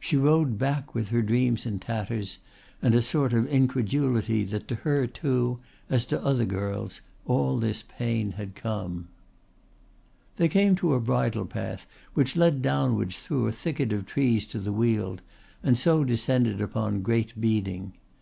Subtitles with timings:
[0.00, 2.38] She rode back with her dreams in tatters
[2.80, 5.58] and a sort of incredulity that to her too,
[5.90, 9.08] as to other girls, all this pain had come.
[10.36, 14.58] They came to a bridle path which led downwards through a thicket of trees to
[14.58, 15.20] the weald
[15.62, 17.92] and so descended upon Great Beeding.